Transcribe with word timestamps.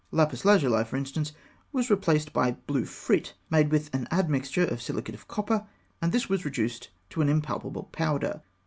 Lapis 0.09 0.43
lazuli, 0.43 0.83
for 0.83 0.97
instance, 0.97 1.31
was 1.71 1.91
replaced 1.91 2.33
by 2.33 2.53
blue 2.65 2.85
frit 2.85 3.35
made 3.51 3.69
with 3.69 3.93
an 3.93 4.07
admixture 4.09 4.65
of 4.65 4.81
silicate 4.81 5.13
of 5.13 5.27
copper, 5.27 5.67
and 6.01 6.11
this 6.11 6.27
was 6.27 6.43
reduced 6.43 6.89
to 7.11 7.21
an 7.21 7.29
impalpable 7.29 7.83
powder. 7.91 8.41